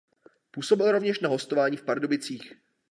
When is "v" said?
1.77-1.83